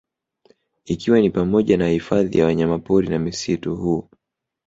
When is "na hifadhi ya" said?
1.77-2.45